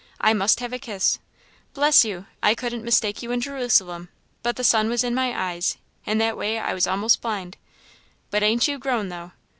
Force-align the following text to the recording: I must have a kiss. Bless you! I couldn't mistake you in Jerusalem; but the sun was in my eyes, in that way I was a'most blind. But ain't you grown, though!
I 0.19 0.33
must 0.33 0.61
have 0.61 0.73
a 0.73 0.79
kiss. 0.79 1.19
Bless 1.75 2.03
you! 2.03 2.25
I 2.41 2.55
couldn't 2.55 2.83
mistake 2.83 3.21
you 3.21 3.31
in 3.31 3.39
Jerusalem; 3.39 4.09
but 4.41 4.55
the 4.55 4.63
sun 4.63 4.89
was 4.89 5.03
in 5.03 5.13
my 5.13 5.51
eyes, 5.51 5.77
in 6.07 6.17
that 6.17 6.35
way 6.35 6.57
I 6.57 6.73
was 6.73 6.87
a'most 6.87 7.21
blind. 7.21 7.55
But 8.31 8.41
ain't 8.41 8.67
you 8.67 8.79
grown, 8.79 9.09
though! 9.09 9.33